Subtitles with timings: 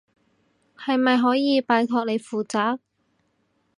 [0.75, 2.79] 係咪可以拜託你負責？